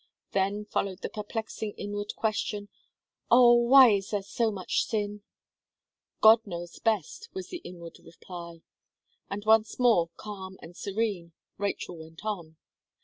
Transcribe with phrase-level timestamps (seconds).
[0.31, 2.69] Then followed the perplexing inward question:
[3.29, 3.53] "Oh!
[3.53, 5.21] why is there so much sin?"
[6.21, 8.63] "God knows best," was the inward reply,
[9.29, 12.57] and once more calm and serene, Rachel went on.